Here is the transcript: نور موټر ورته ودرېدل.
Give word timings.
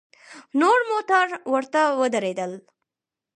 نور 0.59 0.79
موټر 0.89 1.27
ورته 1.53 1.81
ودرېدل. 1.99 2.51